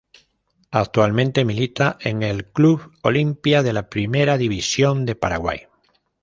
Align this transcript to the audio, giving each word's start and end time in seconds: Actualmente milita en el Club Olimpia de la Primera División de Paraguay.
Actualmente 0.71 1.45
milita 1.45 1.99
en 2.01 2.23
el 2.23 2.47
Club 2.51 2.91
Olimpia 3.03 3.61
de 3.61 3.71
la 3.71 3.87
Primera 3.87 4.39
División 4.39 5.05
de 5.05 5.13
Paraguay. 5.13 5.67